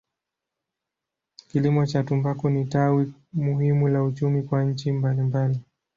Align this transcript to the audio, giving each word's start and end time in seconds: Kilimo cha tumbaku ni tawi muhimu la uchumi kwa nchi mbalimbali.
Kilimo 1.51 1.85
cha 1.85 2.03
tumbaku 2.03 2.49
ni 2.49 2.65
tawi 2.65 3.13
muhimu 3.33 3.87
la 3.87 4.03
uchumi 4.03 4.43
kwa 4.43 4.63
nchi 4.63 4.91
mbalimbali. 4.91 5.59